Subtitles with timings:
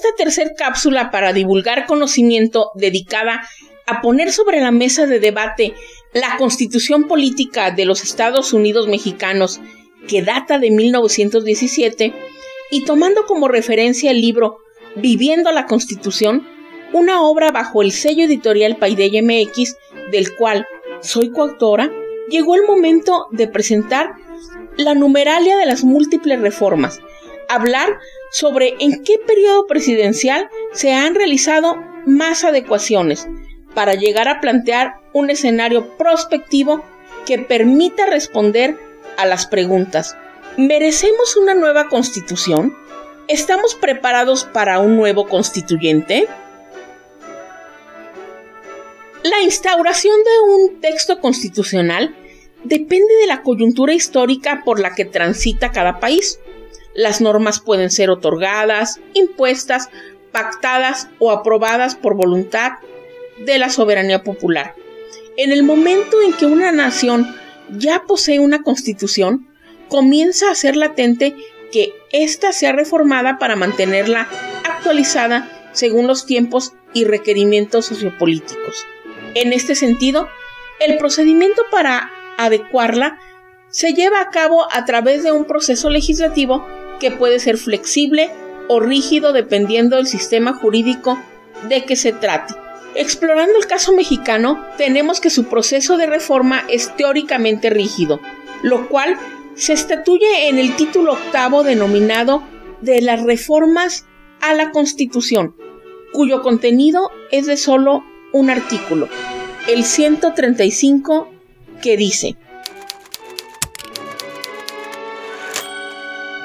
[0.00, 3.46] Esta tercera cápsula para divulgar conocimiento dedicada
[3.86, 5.74] a poner sobre la mesa de debate
[6.14, 9.60] la constitución política de los Estados Unidos mexicanos
[10.08, 12.14] que data de 1917
[12.70, 14.56] y tomando como referencia el libro
[14.96, 16.48] Viviendo la Constitución,
[16.94, 19.76] una obra bajo el sello editorial Paideia MX,
[20.10, 20.66] del cual
[21.02, 21.90] soy coautora,
[22.30, 24.14] llegó el momento de presentar
[24.78, 27.02] la numeralia de las múltiples reformas,
[27.54, 27.98] hablar
[28.30, 33.28] sobre en qué periodo presidencial se han realizado más adecuaciones
[33.74, 36.84] para llegar a plantear un escenario prospectivo
[37.26, 38.76] que permita responder
[39.16, 40.16] a las preguntas.
[40.56, 42.76] ¿Merecemos una nueva constitución?
[43.28, 46.26] ¿Estamos preparados para un nuevo constituyente?
[49.22, 52.16] La instauración de un texto constitucional
[52.64, 56.40] depende de la coyuntura histórica por la que transita cada país.
[56.94, 59.90] Las normas pueden ser otorgadas, impuestas,
[60.32, 62.72] pactadas o aprobadas por voluntad
[63.44, 64.74] de la soberanía popular.
[65.36, 67.34] En el momento en que una nación
[67.70, 69.48] ya posee una constitución,
[69.88, 71.34] comienza a ser latente
[71.72, 74.28] que ésta sea reformada para mantenerla
[74.64, 78.86] actualizada según los tiempos y requerimientos sociopolíticos.
[79.34, 80.28] En este sentido,
[80.80, 83.18] el procedimiento para adecuarla
[83.68, 86.66] se lleva a cabo a través de un proceso legislativo
[87.00, 88.30] que puede ser flexible
[88.68, 91.18] o rígido dependiendo del sistema jurídico
[91.68, 92.54] de que se trate.
[92.94, 98.20] Explorando el caso mexicano, tenemos que su proceso de reforma es teóricamente rígido,
[98.62, 99.16] lo cual
[99.54, 102.42] se estatuye en el título octavo denominado
[102.80, 104.06] de las reformas
[104.40, 105.54] a la Constitución,
[106.12, 109.08] cuyo contenido es de solo un artículo,
[109.68, 111.28] el 135,
[111.82, 112.36] que dice,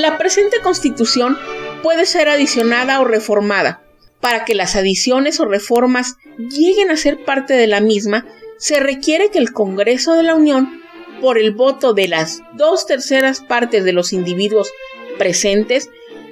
[0.00, 1.36] La presente constitución
[1.82, 3.82] puede ser adicionada o reformada.
[4.20, 8.24] Para que las adiciones o reformas lleguen a ser parte de la misma,
[8.58, 10.80] se requiere que el Congreso de la Unión,
[11.20, 14.72] por el voto de las dos terceras partes de los individuos
[15.18, 15.90] presentes,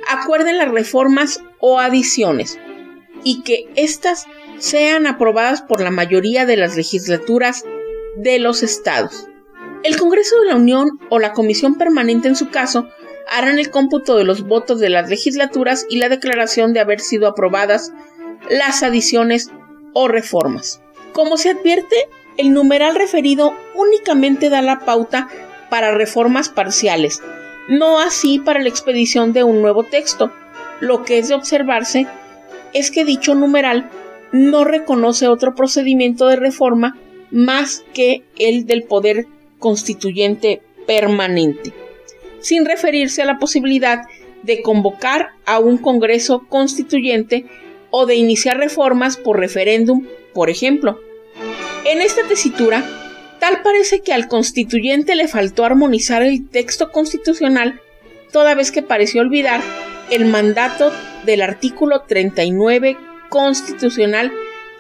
[0.09, 2.61] acuerden las reformas o adiciones
[3.25, 4.27] y que éstas
[4.59, 7.65] sean aprobadas por la mayoría de las legislaturas
[8.17, 9.27] de los estados.
[9.83, 12.87] El Congreso de la Unión o la Comisión Permanente en su caso
[13.29, 17.27] harán el cómputo de los votos de las legislaturas y la declaración de haber sido
[17.27, 17.93] aprobadas
[18.49, 19.51] las adiciones
[19.93, 20.81] o reformas.
[21.13, 21.97] Como se advierte,
[22.37, 25.29] el numeral referido únicamente da la pauta
[25.71, 27.23] para reformas parciales,
[27.69, 30.31] no así para la expedición de un nuevo texto.
[30.81, 32.07] Lo que es de observarse
[32.73, 33.91] es que dicho numeral
[34.33, 36.97] no reconoce otro procedimiento de reforma
[37.31, 39.27] más que el del poder
[39.59, 41.86] constituyente permanente
[42.47, 44.03] sin referirse a la posibilidad
[44.45, 47.45] de convocar a un Congreso constituyente
[47.91, 51.01] o de iniciar reformas por referéndum, por ejemplo.
[51.85, 52.85] En esta tesitura,
[53.41, 57.81] tal parece que al constituyente le faltó armonizar el texto constitucional,
[58.31, 59.61] toda vez que pareció olvidar
[60.11, 60.93] el mandato
[61.25, 62.97] del artículo 39
[63.29, 64.31] constitucional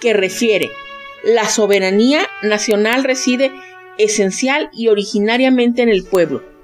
[0.01, 0.71] que refiere
[1.25, 3.51] la soberanía nacional reside
[3.99, 6.56] esencial y originariamente en el pueblo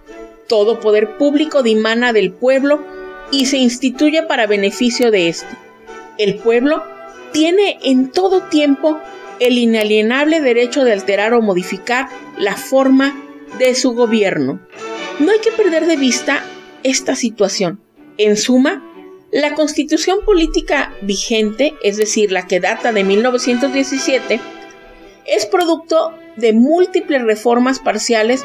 [0.48, 2.84] todo poder público dimana del pueblo
[3.30, 5.48] y se instituye para beneficio de éste.
[6.18, 6.82] El pueblo
[7.32, 9.00] tiene en todo tiempo
[9.40, 12.08] el inalienable derecho de alterar o modificar
[12.38, 13.20] la forma
[13.58, 14.60] de su gobierno.
[15.18, 16.44] No hay que perder de vista
[16.82, 17.80] esta situación.
[18.18, 18.82] En suma,
[19.32, 24.40] la constitución política vigente, es decir, la que data de 1917,
[25.24, 28.44] es producto de múltiples reformas parciales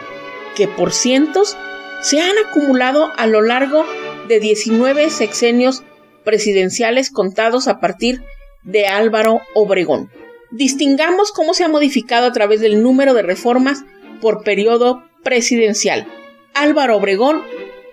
[0.56, 1.58] que por cientos
[2.02, 3.86] se han acumulado a lo largo
[4.28, 5.84] de 19 sexenios
[6.24, 8.22] presidenciales contados a partir
[8.64, 10.12] de Álvaro Obregón.
[10.52, 13.84] Distingamos cómo se ha modificado a través del número de reformas
[14.22, 16.08] por periodo presidencial.
[16.54, 17.44] Álvaro Obregón,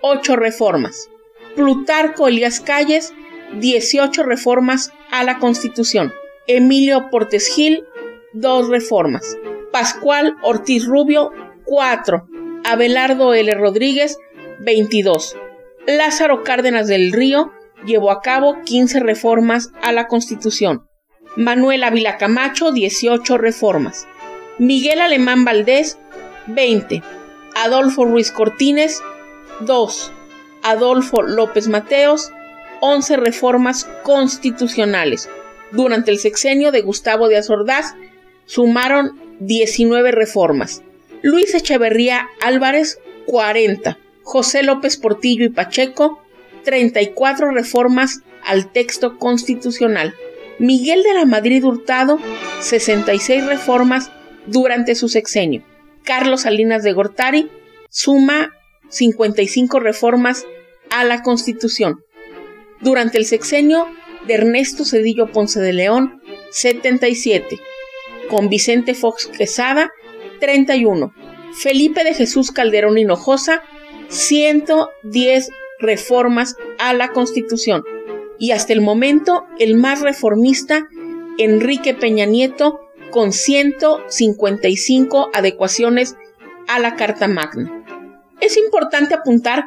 [0.01, 1.09] 8 reformas.
[1.55, 3.13] Plutarco Elías Calles,
[3.59, 6.13] 18 reformas a la Constitución.
[6.47, 7.85] Emilio Portes Gil,
[8.33, 9.37] 2 reformas.
[9.71, 11.31] Pascual Ortiz Rubio,
[11.65, 12.27] 4.
[12.67, 13.53] Abelardo L.
[13.53, 14.17] Rodríguez,
[14.59, 15.37] 22.
[15.85, 17.51] Lázaro Cárdenas del Río
[17.85, 20.87] llevó a cabo 15 reformas a la Constitución.
[21.35, 24.07] Manuel Ávila Camacho, 18 reformas.
[24.57, 25.99] Miguel Alemán Valdés,
[26.47, 27.03] 20.
[27.55, 29.03] Adolfo Ruiz Cortines,
[29.59, 30.11] 2.
[30.63, 32.31] Adolfo López Mateos,
[32.81, 35.29] 11 reformas constitucionales.
[35.71, 37.93] Durante el sexenio de Gustavo de Azordaz
[38.45, 40.81] sumaron 19 reformas.
[41.25, 43.97] Luis Echeverría Álvarez, 40.
[44.21, 46.21] José López Portillo y Pacheco,
[46.65, 50.13] 34 reformas al texto constitucional.
[50.59, 52.19] Miguel de la Madrid Hurtado,
[52.59, 54.11] 66 reformas
[54.45, 55.63] durante su sexenio.
[56.03, 57.49] Carlos Salinas de Gortari
[57.89, 58.51] suma
[58.89, 60.45] 55 reformas
[60.91, 62.01] a la Constitución.
[62.81, 63.87] Durante el sexenio
[64.27, 67.59] de Ernesto Cedillo Ponce de León, 77.
[68.29, 69.89] Con Vicente Fox Quesada,
[70.39, 71.13] 31.
[71.53, 73.61] Felipe de Jesús Calderón Hinojosa,
[74.09, 75.49] 110
[75.79, 77.83] reformas a la Constitución
[78.37, 80.87] y hasta el momento el más reformista,
[81.37, 82.79] Enrique Peña Nieto,
[83.11, 86.15] con 155 adecuaciones
[86.67, 87.83] a la Carta Magna.
[88.41, 89.65] Es importante apuntar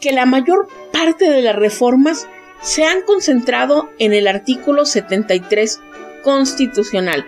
[0.00, 2.28] que la mayor parte de las reformas
[2.60, 5.80] se han concentrado en el artículo 73
[6.22, 7.24] constitucional,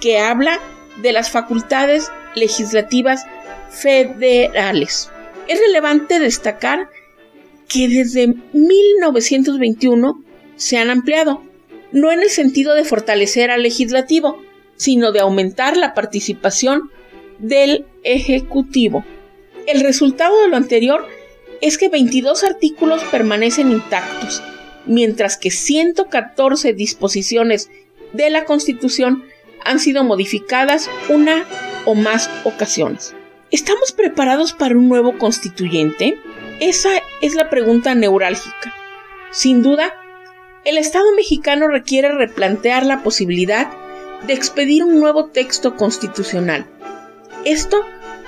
[0.00, 0.58] que habla
[1.02, 3.24] de las facultades legislativas
[3.70, 5.10] federales.
[5.48, 6.88] Es relevante destacar
[7.68, 10.22] que desde 1921
[10.56, 11.42] se han ampliado,
[11.90, 14.42] no en el sentido de fortalecer al legislativo,
[14.76, 16.90] sino de aumentar la participación
[17.38, 19.04] del Ejecutivo.
[19.66, 21.06] El resultado de lo anterior
[21.60, 24.42] es que 22 artículos permanecen intactos,
[24.86, 27.70] mientras que 114 disposiciones
[28.12, 29.24] de la Constitución
[29.64, 31.46] han sido modificadas una
[31.84, 33.14] o más ocasiones.
[33.50, 36.18] ¿Estamos preparados para un nuevo constituyente?
[36.60, 36.90] Esa
[37.20, 38.74] es la pregunta neurálgica.
[39.30, 39.92] Sin duda,
[40.64, 43.70] el Estado mexicano requiere replantear la posibilidad
[44.26, 46.66] de expedir un nuevo texto constitucional.
[47.44, 47.84] Esto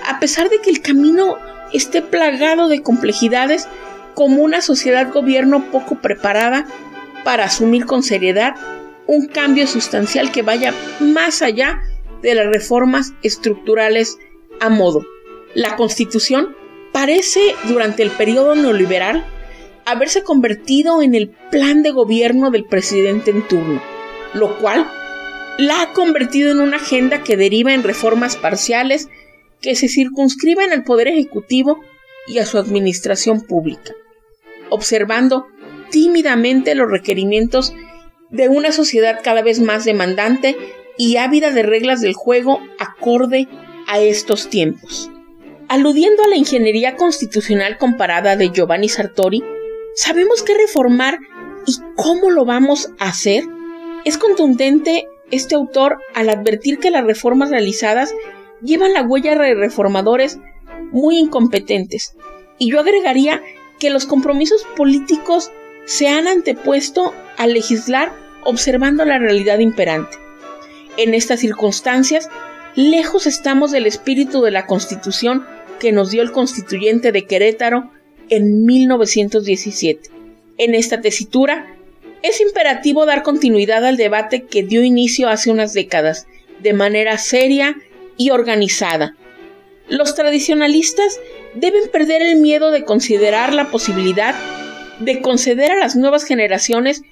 [0.07, 1.39] a pesar de que el camino
[1.73, 3.69] esté plagado de complejidades
[4.15, 6.67] como una sociedad-gobierno poco preparada
[7.25, 8.55] para asumir con seriedad
[9.07, 11.83] un cambio sustancial que vaya más allá
[12.25, 14.19] de las reformas estructurales
[14.59, 15.05] a modo.
[15.55, 16.57] La Constitución
[16.91, 19.27] parece durante el periodo neoliberal
[19.85, 23.83] haberse convertido en el plan de gobierno del presidente en turno,
[24.33, 24.91] lo cual
[25.59, 29.09] la ha convertido en una agenda que deriva en reformas parciales
[29.61, 31.81] que se circunscriben al Poder Ejecutivo
[32.27, 33.93] y a su administración pública,
[34.71, 35.47] observando
[35.91, 37.75] tímidamente los requerimientos
[38.31, 40.57] de una sociedad cada vez más demandante
[40.97, 43.49] y ávida de reglas del juego acorde
[43.87, 45.11] a estos tiempos.
[45.69, 49.43] Aludiendo a la ingeniería constitucional comparada de Giovanni Sartori,
[49.95, 51.19] ¿sabemos qué reformar
[51.67, 53.45] y cómo lo vamos a hacer?
[54.05, 58.15] Es contundente este autor al advertir que las reformas realizadas
[58.63, 60.39] llevan la huella de reformadores
[60.93, 62.15] muy incompetentes.
[62.59, 63.43] Y yo agregaría
[63.81, 65.51] que los compromisos políticos
[65.87, 68.13] se han antepuesto a legislar
[68.45, 70.24] observando la realidad imperante.
[70.97, 72.29] En estas circunstancias,
[72.77, 75.45] lejos estamos del espíritu de la Constitución
[75.81, 77.91] que nos dio el constituyente de Querétaro
[78.29, 80.11] en 1917.
[80.57, 81.67] En esta tesitura,
[82.23, 86.27] es imperativo dar continuidad al debate que dio inicio hace unas décadas,
[86.61, 87.77] de manera seria
[88.17, 89.17] y organizada.
[89.89, 91.21] Los tradicionalistas
[91.55, 94.35] deben perder el miedo de considerar la posibilidad
[95.01, 97.03] de conceder a las nuevas generaciones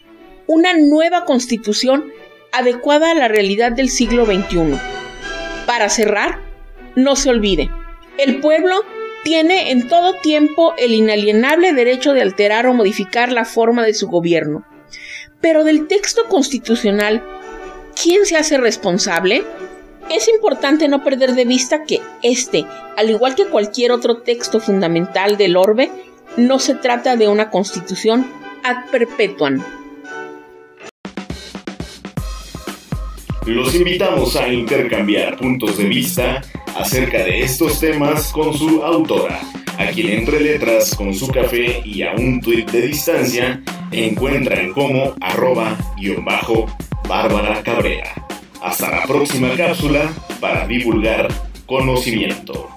[0.47, 2.13] una nueva constitución
[2.53, 4.79] adecuada a la realidad del siglo XXI.
[5.67, 6.39] Para cerrar,
[6.95, 7.71] no se olvide,
[8.19, 8.85] el pueblo
[9.25, 14.09] tiene en todo tiempo el inalienable derecho de alterar o modificar la forma de su
[14.09, 14.65] gobierno.
[15.41, 17.23] Pero del texto constitucional,
[18.01, 19.45] ¿quién se hace responsable?
[20.11, 22.67] Es importante no perder de vista que este,
[22.97, 25.91] al igual que cualquier otro texto fundamental del orbe,
[26.37, 28.31] no se trata de una constitución
[28.63, 29.65] ad perpetuam.
[33.47, 36.43] Los invitamos a intercambiar puntos de vista
[36.77, 39.41] acerca de estos temas con su autora,
[39.79, 45.15] a quien entre letras con su café y a un tuit de distancia encuentran como
[45.21, 46.67] arroba guion bajo
[47.09, 48.15] Bárbara Cabrera.
[48.63, 51.27] Hasta la próxima cápsula para divulgar
[51.67, 52.69] conocimiento.